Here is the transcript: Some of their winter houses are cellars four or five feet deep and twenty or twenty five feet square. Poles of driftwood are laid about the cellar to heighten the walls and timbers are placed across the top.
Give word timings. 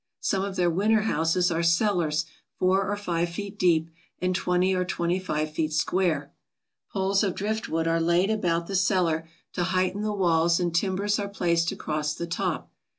Some 0.21 0.43
of 0.43 0.55
their 0.55 0.71
winter 0.71 1.01
houses 1.01 1.51
are 1.51 1.61
cellars 1.61 2.25
four 2.57 2.89
or 2.89 2.95
five 2.95 3.29
feet 3.29 3.59
deep 3.59 3.91
and 4.17 4.35
twenty 4.35 4.73
or 4.73 4.83
twenty 4.83 5.19
five 5.19 5.51
feet 5.53 5.71
square. 5.73 6.33
Poles 6.91 7.23
of 7.23 7.35
driftwood 7.35 7.87
are 7.87 8.01
laid 8.01 8.31
about 8.31 8.65
the 8.65 8.75
cellar 8.75 9.29
to 9.53 9.63
heighten 9.63 10.01
the 10.01 10.11
walls 10.11 10.59
and 10.59 10.73
timbers 10.73 11.19
are 11.19 11.29
placed 11.29 11.71
across 11.71 12.15
the 12.15 12.25
top. 12.25 12.71